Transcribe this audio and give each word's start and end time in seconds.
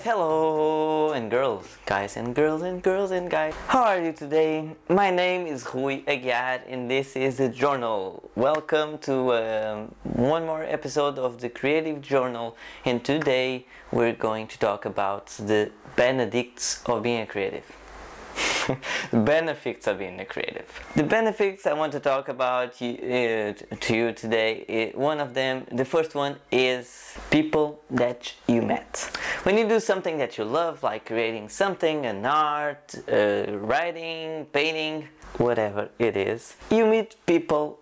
guys, 0.00 0.12
hello, 0.12 1.12
and 1.12 1.30
girls, 1.30 1.66
guys 1.84 2.16
and 2.16 2.34
girls 2.34 2.62
and 2.62 2.82
girls 2.82 3.10
and 3.10 3.30
guys. 3.30 3.54
How 3.66 3.84
are 3.84 4.00
you 4.00 4.12
today? 4.12 4.70
My 4.88 5.10
name 5.10 5.46
is 5.46 5.66
Rui 5.74 6.02
Aguiar 6.06 6.62
and 6.68 6.90
this 6.90 7.16
is 7.16 7.36
the 7.36 7.48
Journal. 7.48 8.30
Welcome 8.34 8.98
to 8.98 9.34
um, 9.34 9.94
one 10.02 10.46
more 10.46 10.62
episode 10.62 11.18
of 11.18 11.40
the 11.40 11.48
Creative 11.48 12.00
Journal 12.00 12.56
and 12.84 13.04
today 13.04 13.66
we're 13.92 14.14
going 14.14 14.46
to 14.48 14.58
talk 14.58 14.84
about 14.84 15.26
the 15.26 15.70
benedicts 15.96 16.82
of 16.86 17.02
being 17.02 17.20
a 17.20 17.26
creative. 17.26 17.64
benefits 19.12 19.86
of 19.86 19.98
being 19.98 20.20
a 20.20 20.24
creative. 20.24 20.68
The 20.96 21.02
benefits 21.02 21.66
I 21.66 21.72
want 21.72 21.92
to 21.92 22.00
talk 22.00 22.28
about 22.28 22.80
you, 22.80 22.92
uh, 22.94 23.76
to 23.86 23.96
you 23.96 24.12
today, 24.12 24.92
uh, 24.94 24.98
one 24.98 25.20
of 25.20 25.34
them, 25.34 25.66
the 25.72 25.84
first 25.84 26.14
one 26.14 26.36
is 26.50 27.14
people 27.30 27.80
that 27.90 28.32
you 28.46 28.62
met. 28.62 29.10
When 29.42 29.56
you 29.58 29.68
do 29.68 29.80
something 29.80 30.18
that 30.18 30.38
you 30.38 30.44
love, 30.44 30.82
like 30.82 31.06
creating 31.06 31.48
something, 31.48 32.06
an 32.06 32.24
art, 32.26 32.94
uh, 33.10 33.44
writing, 33.58 34.46
painting, 34.52 35.08
whatever 35.38 35.88
it 35.98 36.16
is, 36.16 36.56
you 36.70 36.86
meet 36.86 37.16
people 37.26 37.78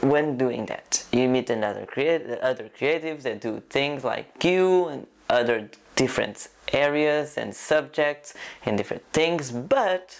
when 0.00 0.36
doing 0.36 0.66
that. 0.66 1.04
You 1.12 1.28
meet 1.28 1.50
another 1.50 1.86
creat- 1.86 2.40
other 2.40 2.70
creatives 2.78 3.22
that 3.22 3.40
do 3.40 3.62
things 3.70 4.04
like 4.04 4.44
you 4.44 4.86
and 4.88 5.06
other 5.28 5.70
different 5.96 6.48
areas 6.72 7.36
and 7.36 7.54
subjects 7.54 8.34
and 8.64 8.76
different 8.76 9.02
things, 9.12 9.50
but 9.50 10.16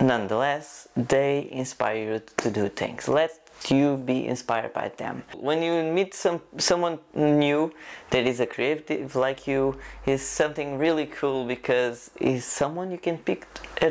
nonetheless, 0.00 0.88
they 0.96 1.48
inspire 1.50 1.96
you 1.96 2.22
to 2.38 2.50
do 2.50 2.68
things. 2.68 3.08
Let 3.08 3.32
you 3.68 3.96
be 3.96 4.26
inspired 4.26 4.72
by 4.72 4.90
them. 4.96 5.24
When 5.36 5.62
you 5.62 5.82
meet 5.82 6.14
some 6.14 6.40
someone 6.58 6.98
new 7.14 7.72
that 8.10 8.26
is 8.26 8.40
a 8.40 8.46
creative 8.46 9.16
like 9.16 9.46
you, 9.46 9.76
is 10.06 10.22
something 10.22 10.78
really 10.78 11.06
cool 11.06 11.44
because 11.44 12.10
is 12.20 12.44
someone 12.44 12.90
you 12.90 12.98
can 12.98 13.18
pick 13.18 13.46
uh, 13.82 13.90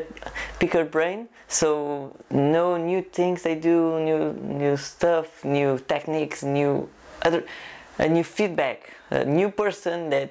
pick 0.60 0.74
her 0.74 0.86
brain. 0.86 1.28
So 1.48 2.16
know 2.30 2.78
new 2.78 3.02
things 3.02 3.44
they 3.44 3.56
do, 3.56 4.00
new 4.00 4.34
new 4.34 4.78
stuff, 4.78 5.44
new 5.44 5.80
techniques, 5.80 6.44
new 6.44 6.90
other 7.22 7.44
a 8.00 8.08
new 8.08 8.24
feedback, 8.24 8.94
a 9.10 9.26
new 9.26 9.50
person 9.50 10.10
that 10.10 10.30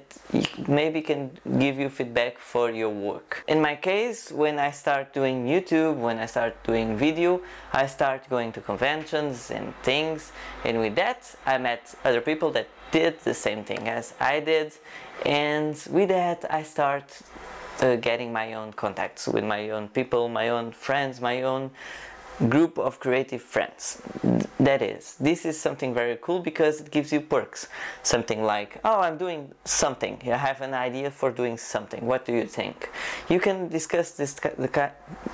maybe 0.67 1.01
can 1.01 1.31
give 1.59 1.77
you 1.77 1.89
feedback 1.89 2.37
for 2.37 2.71
your 2.71 2.89
work. 2.89 3.43
In 3.47 3.61
my 3.61 3.75
case, 3.75 4.31
when 4.31 4.57
I 4.57 4.71
start 4.71 5.13
doing 5.13 5.45
YouTube, 5.45 5.97
when 5.97 6.17
I 6.17 6.27
start 6.27 6.63
doing 6.63 6.95
video, 6.95 7.41
I 7.73 7.87
start 7.87 8.29
going 8.29 8.51
to 8.53 8.61
conventions 8.61 9.51
and 9.51 9.73
things, 9.83 10.31
and 10.63 10.79
with 10.79 10.95
that, 10.95 11.35
I 11.45 11.57
met 11.57 11.93
other 12.05 12.21
people 12.21 12.51
that 12.51 12.67
did 12.91 13.19
the 13.21 13.33
same 13.33 13.63
thing 13.65 13.89
as 13.89 14.13
I 14.19 14.39
did, 14.39 14.73
and 15.25 15.75
with 15.89 16.09
that, 16.09 16.45
I 16.49 16.63
start 16.63 17.21
uh, 17.81 17.95
getting 17.97 18.31
my 18.31 18.53
own 18.53 18.71
contacts 18.73 19.27
with 19.27 19.43
my 19.43 19.71
own 19.71 19.89
people, 19.89 20.29
my 20.29 20.49
own 20.49 20.71
friends, 20.71 21.19
my 21.19 21.41
own 21.41 21.71
group 22.49 22.77
of 22.77 22.99
creative 22.99 23.41
friends. 23.41 24.01
That 24.59 24.81
is, 24.81 25.15
this 25.19 25.45
is 25.45 25.59
something 25.59 25.93
very 25.93 26.17
cool 26.21 26.39
because 26.39 26.81
it 26.81 26.91
gives 26.91 27.11
you 27.11 27.21
perks. 27.21 27.67
Something 28.03 28.43
like, 28.43 28.79
oh, 28.83 29.01
I'm 29.01 29.17
doing 29.17 29.51
something. 29.65 30.19
I 30.25 30.37
have 30.37 30.61
an 30.61 30.73
idea 30.73 31.09
for 31.11 31.31
doing 31.31 31.57
something. 31.57 32.05
What 32.05 32.25
do 32.25 32.33
you 32.33 32.45
think? 32.45 32.89
You 33.29 33.39
can 33.39 33.67
discuss 33.67 34.11
this. 34.11 34.35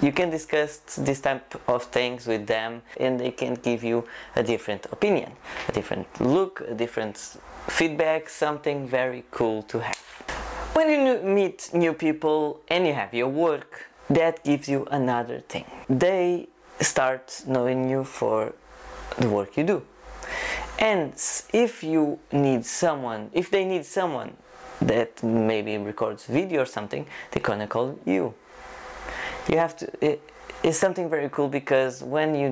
You 0.02 0.12
can 0.12 0.30
discuss 0.30 0.78
this 0.98 1.20
type 1.22 1.62
of 1.68 1.84
things 1.84 2.28
with 2.28 2.48
them, 2.48 2.82
and 3.00 3.20
they 3.20 3.32
can 3.32 3.56
give 3.56 3.84
you 3.84 4.06
a 4.36 4.44
different 4.44 4.86
opinion, 4.92 5.32
a 5.70 5.72
different 5.72 6.08
look, 6.22 6.62
a 6.68 6.74
different 6.74 7.38
feedback. 7.68 8.30
Something 8.30 8.88
very 8.88 9.24
cool 9.32 9.64
to 9.64 9.80
have. 9.80 9.98
When 10.74 10.90
you 10.90 11.22
meet 11.22 11.70
new 11.74 11.94
people 11.94 12.62
and 12.68 12.88
you 12.88 12.94
have 12.94 13.14
your 13.14 13.28
work, 13.28 13.88
that 14.10 14.44
gives 14.44 14.68
you 14.68 14.86
another 14.92 15.40
thing. 15.40 15.66
They 15.90 16.50
start 16.84 17.44
knowing 17.48 17.90
you 17.90 18.04
for 18.04 18.54
the 19.18 19.30
work 19.30 19.58
you 19.58 19.64
do. 19.64 19.84
And 20.80 21.14
if 21.54 21.84
you 21.84 22.20
need 22.32 22.66
someone, 22.66 23.30
if 23.34 23.50
they 23.50 23.66
need 23.66 23.86
someone 23.86 24.36
that 24.82 25.24
maybe 25.24 25.78
records 25.78 26.26
video 26.26 26.62
or 26.64 26.66
something, 26.66 27.06
they're 27.32 27.44
gonna 27.44 27.68
call 27.68 28.00
you. 28.06 28.34
You 29.48 29.58
have 29.58 29.76
to. 29.78 30.06
It, 30.06 30.30
it's 30.64 30.78
something 30.78 31.10
very 31.10 31.30
cool 31.30 31.50
because 31.50 32.02
when 32.02 32.36
you 32.36 32.50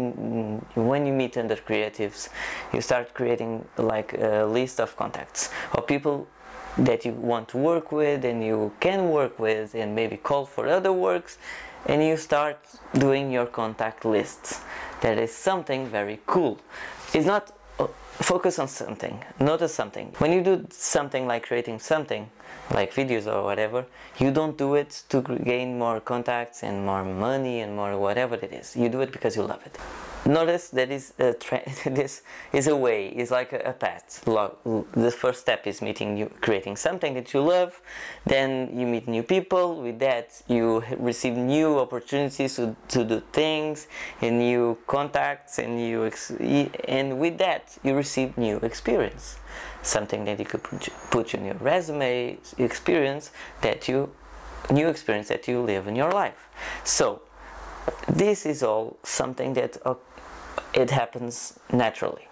when 0.75 1.05
you 1.05 1.13
meet 1.13 1.37
other 1.37 1.55
creatives, 1.55 2.27
you 2.73 2.81
start 2.81 3.13
creating 3.13 3.65
like 3.77 4.13
a 4.13 4.45
list 4.45 4.79
of 4.81 4.95
contacts 4.97 5.49
of 5.73 5.87
people 5.87 6.27
that 6.77 7.05
you 7.05 7.13
want 7.13 7.47
to 7.49 7.57
work 7.57 7.91
with 7.91 8.23
and 8.25 8.43
you 8.43 8.71
can 8.79 9.09
work 9.09 9.39
with 9.39 9.75
and 9.75 9.95
maybe 9.95 10.17
call 10.17 10.45
for 10.45 10.67
other 10.67 10.93
works 10.93 11.37
and 11.85 12.03
you 12.03 12.15
start 12.15 12.57
doing 12.93 13.31
your 13.31 13.45
contact 13.45 14.05
lists. 14.05 14.61
That 15.01 15.17
is 15.17 15.33
something 15.33 15.87
very 15.87 16.19
cool. 16.27 16.59
It's 17.13 17.25
not 17.25 17.51
uh, 17.79 17.87
focus 18.11 18.59
on 18.59 18.67
something, 18.67 19.23
notice 19.39 19.73
something. 19.73 20.13
When 20.19 20.31
you 20.31 20.43
do 20.43 20.67
something 20.69 21.27
like 21.27 21.47
creating 21.47 21.79
something, 21.79 22.29
like 22.71 22.93
videos 22.93 23.27
or 23.27 23.43
whatever, 23.43 23.85
you 24.17 24.31
don't 24.31 24.57
do 24.57 24.75
it 24.75 25.03
to 25.09 25.21
gain 25.21 25.77
more 25.77 25.99
contacts 25.99 26.63
and 26.63 26.85
more 26.85 27.03
money 27.03 27.61
and 27.61 27.75
more 27.75 27.97
whatever 27.97 28.35
it 28.35 28.53
is. 28.53 28.75
You 28.75 28.89
do 28.89 29.01
it 29.01 29.11
because 29.11 29.35
you 29.35 29.43
love 29.43 29.65
it 29.65 29.77
notice 30.25 30.69
that 30.69 30.91
is 30.91 31.13
a 31.19 31.35
this 31.85 32.21
is 32.53 32.67
a 32.67 32.75
way 32.75 33.07
is 33.07 33.31
like 33.31 33.53
a, 33.53 33.59
a 33.59 33.73
path. 33.73 34.21
The 34.25 35.11
first 35.11 35.41
step 35.41 35.67
is 35.67 35.81
meeting 35.81 36.29
creating 36.41 36.75
something 36.75 37.13
that 37.15 37.33
you 37.33 37.41
love. 37.41 37.81
Then 38.25 38.77
you 38.77 38.85
meet 38.85 39.07
new 39.07 39.23
people. 39.23 39.81
With 39.81 39.99
that 39.99 40.41
you 40.47 40.83
receive 40.97 41.35
new 41.35 41.79
opportunities 41.79 42.55
to, 42.55 42.75
to 42.89 43.03
do 43.03 43.21
things 43.31 43.87
and 44.21 44.39
new 44.39 44.77
contacts 44.87 45.59
and 45.59 45.81
you 45.81 46.05
ex- 46.05 46.31
and 46.31 47.19
with 47.19 47.37
that 47.39 47.77
you 47.83 47.95
receive 47.95 48.37
new 48.37 48.57
experience. 48.57 49.37
Something 49.83 50.25
that 50.25 50.37
you 50.39 50.45
could 50.45 50.63
put, 50.63 50.89
put 51.09 51.33
in 51.33 51.45
your 51.45 51.55
resume 51.55 52.37
experience 52.57 53.31
that 53.61 53.87
you 53.87 54.11
new 54.69 54.87
experience 54.87 55.27
that 55.29 55.47
you 55.47 55.59
live 55.61 55.87
in 55.87 55.95
your 55.95 56.11
life. 56.11 56.49
So 56.83 57.21
this 58.07 58.45
is 58.45 58.63
all 58.63 58.97
something 59.03 59.53
that 59.53 59.77
uh, 59.85 59.95
it 60.73 60.89
happens 60.89 61.59
naturally. 61.71 62.27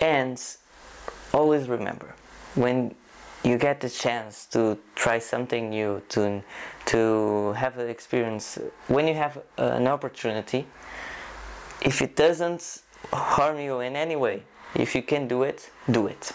And 0.00 0.40
always 1.32 1.68
remember 1.68 2.14
when 2.54 2.94
you 3.44 3.58
get 3.58 3.80
the 3.80 3.90
chance 3.90 4.46
to 4.46 4.78
try 4.94 5.18
something 5.18 5.70
new, 5.70 6.02
to, 6.08 6.42
to 6.86 7.52
have 7.52 7.78
an 7.78 7.88
experience, 7.88 8.58
when 8.88 9.06
you 9.06 9.14
have 9.14 9.42
an 9.58 9.86
opportunity, 9.86 10.66
if 11.82 12.00
it 12.00 12.16
doesn't 12.16 12.82
harm 13.12 13.58
you 13.58 13.80
in 13.80 13.96
any 13.96 14.16
way, 14.16 14.42
if 14.74 14.94
you 14.94 15.02
can 15.02 15.28
do 15.28 15.42
it, 15.42 15.70
do 15.90 16.06
it. 16.06 16.32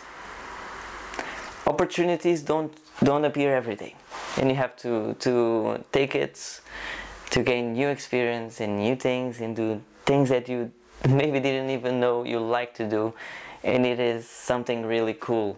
Opportunities 1.66 2.42
don't 2.42 2.76
don't 3.04 3.24
appear 3.24 3.56
every 3.56 3.76
day, 3.76 3.96
and 4.38 4.50
you 4.50 4.56
have 4.56 4.76
to 4.78 5.14
to 5.20 5.84
take 5.92 6.16
it 6.16 6.62
to 7.30 7.44
gain 7.44 7.74
new 7.74 7.88
experience 7.88 8.60
and 8.60 8.80
new 8.80 8.96
things 8.96 9.40
and 9.40 9.56
do 9.56 9.82
things 10.06 10.30
that 10.30 10.50
you 10.50 10.72
maybe 11.08 11.40
didn't 11.40 11.70
even 11.70 12.00
know 12.00 12.24
you 12.24 12.40
like 12.40 12.74
to 12.76 12.88
do 12.88 13.14
and 13.64 13.86
it 13.86 14.00
is 14.00 14.28
something 14.28 14.86
really 14.86 15.16
cool. 15.20 15.58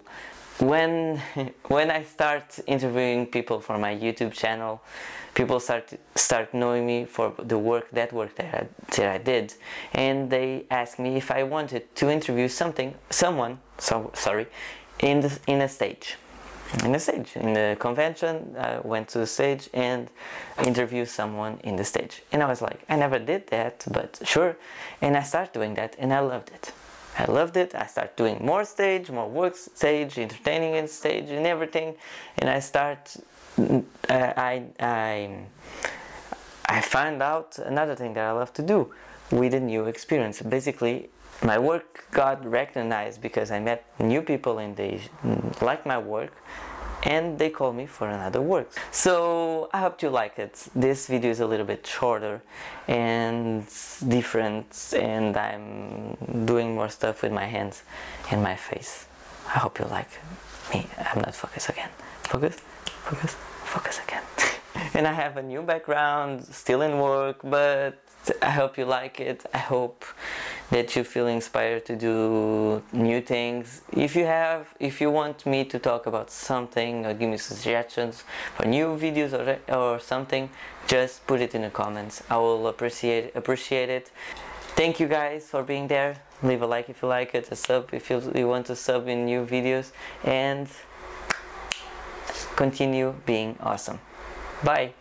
When 0.59 1.21
when 1.67 1.89
I 1.89 2.03
start 2.03 2.59
interviewing 2.67 3.25
people 3.25 3.59
for 3.59 3.77
my 3.77 3.95
YouTube 3.95 4.33
channel 4.33 4.81
people 5.33 5.59
start 5.59 5.93
start 6.15 6.53
knowing 6.53 6.85
me 6.85 7.05
for 7.05 7.33
the 7.37 7.57
work 7.57 7.89
that 7.91 8.11
work 8.13 8.35
that 8.35 8.53
I, 8.53 8.67
that 8.95 9.07
I 9.15 9.17
did 9.17 9.53
and 9.93 10.29
they 10.29 10.65
ask 10.69 10.99
me 10.99 11.15
if 11.15 11.31
I 11.31 11.43
wanted 11.43 11.95
to 11.95 12.09
interview 12.09 12.47
something 12.47 12.93
someone 13.09 13.59
so 13.77 14.11
sorry 14.13 14.47
in 14.99 15.21
the 15.21 15.39
in 15.47 15.61
a 15.61 15.69
stage 15.69 16.17
in 16.83 16.91
the 16.91 16.99
stage. 16.99 17.35
In 17.35 17.53
the 17.53 17.77
convention, 17.79 18.55
I 18.57 18.79
went 18.79 19.09
to 19.09 19.19
the 19.19 19.27
stage 19.27 19.69
and 19.73 20.09
interviewed 20.65 21.07
someone 21.07 21.59
in 21.63 21.75
the 21.75 21.83
stage. 21.83 22.23
And 22.31 22.41
I 22.41 22.47
was 22.47 22.61
like, 22.61 22.83
I 22.89 22.95
never 22.95 23.19
did 23.19 23.47
that, 23.47 23.85
but 23.91 24.19
sure. 24.23 24.57
And 25.01 25.17
I 25.17 25.23
started 25.23 25.53
doing 25.53 25.73
that 25.75 25.95
and 25.99 26.13
I 26.13 26.19
loved 26.19 26.49
it. 26.49 26.71
I 27.17 27.25
loved 27.25 27.57
it. 27.57 27.75
I 27.75 27.85
started 27.87 28.15
doing 28.15 28.37
more 28.41 28.63
stage, 28.63 29.11
more 29.11 29.29
work 29.29 29.55
stage, 29.55 30.17
entertaining 30.17 30.75
in 30.75 30.87
stage 30.87 31.29
and 31.29 31.45
everything. 31.45 31.95
And 32.37 32.49
I 32.49 32.59
start, 32.59 33.15
uh, 33.59 33.81
I, 34.09 34.63
I, 34.79 35.39
I 36.65 36.81
found 36.81 37.21
out 37.21 37.59
another 37.59 37.95
thing 37.95 38.13
that 38.13 38.25
I 38.25 38.31
love 38.31 38.53
to 38.53 38.61
do 38.61 38.91
with 39.31 39.53
a 39.53 39.59
new 39.59 39.85
experience. 39.85 40.41
Basically, 40.41 41.09
my 41.43 41.57
work 41.57 42.05
got 42.11 42.45
recognized 42.45 43.21
because 43.21 43.49
I 43.51 43.59
met 43.59 43.85
new 43.99 44.21
people 44.21 44.59
and 44.59 44.75
they 44.75 45.01
liked 45.61 45.85
my 45.85 45.97
work 45.97 46.33
and 47.03 47.39
they 47.39 47.49
called 47.49 47.75
me 47.75 47.85
for 47.85 48.07
another 48.07 48.41
work. 48.41 48.71
So 48.91 49.69
I 49.73 49.79
hope 49.79 50.01
you 50.01 50.09
like 50.09 50.37
it. 50.37 50.67
This 50.75 51.07
video 51.07 51.31
is 51.31 51.39
a 51.39 51.47
little 51.47 51.65
bit 51.65 51.85
shorter 51.85 52.41
and 52.87 53.65
different 54.07 54.93
and 54.95 55.35
I'm 55.35 56.15
doing 56.45 56.75
more 56.75 56.89
stuff 56.89 57.23
with 57.23 57.31
my 57.31 57.45
hands 57.45 57.83
and 58.29 58.43
my 58.43 58.55
face. 58.55 59.07
I 59.47 59.59
hope 59.59 59.79
you 59.79 59.85
like 59.85 60.09
me. 60.73 60.87
I'm 60.99 61.21
not 61.21 61.35
focused 61.35 61.69
again. 61.69 61.89
focus, 62.23 62.57
focus, 62.85 63.35
focus 63.65 63.99
again. 64.07 64.20
and 64.95 65.07
I 65.07 65.13
have 65.13 65.37
a 65.37 65.43
new 65.43 65.61
background, 65.61 66.45
still 66.45 66.81
in 66.81 66.99
work, 66.99 67.39
but 67.43 67.97
I 68.41 68.51
hope 68.51 68.77
you 68.77 68.85
like 68.85 69.19
it. 69.19 69.45
I 69.53 69.57
hope 69.57 70.05
that 70.69 70.95
you 70.95 71.03
feel 71.03 71.27
inspired 71.27 71.85
to 71.85 71.95
do 71.95 72.83
new 72.93 73.21
things. 73.21 73.81
If 73.91 74.15
you 74.15 74.25
have, 74.25 74.73
if 74.79 75.01
you 75.01 75.09
want 75.09 75.45
me 75.45 75.65
to 75.65 75.79
talk 75.79 76.05
about 76.05 76.29
something 76.29 77.05
or 77.05 77.13
give 77.13 77.29
me 77.29 77.37
suggestions 77.37 78.23
for 78.55 78.65
new 78.65 78.97
videos 78.97 79.33
or, 79.33 79.59
or 79.73 79.99
something, 79.99 80.49
just 80.87 81.25
put 81.25 81.41
it 81.41 81.55
in 81.55 81.63
the 81.63 81.69
comments. 81.69 82.23
I 82.29 82.37
will 82.37 82.67
appreciate 82.67 83.35
appreciate 83.35 83.89
it. 83.89 84.11
Thank 84.75 84.99
you 84.99 85.07
guys 85.07 85.49
for 85.49 85.63
being 85.63 85.87
there. 85.87 86.15
Leave 86.43 86.61
a 86.61 86.67
like 86.67 86.89
if 86.89 87.01
you 87.01 87.07
like 87.07 87.35
it, 87.35 87.51
a 87.51 87.55
sub 87.55 87.89
if 87.93 88.09
you, 88.09 88.21
you 88.33 88.47
want 88.47 88.65
to 88.67 88.75
sub 88.75 89.07
in 89.07 89.25
new 89.25 89.45
videos, 89.45 89.91
and 90.23 90.67
continue 92.55 93.13
being 93.25 93.57
awesome. 93.59 93.99
Bye. 94.63 94.93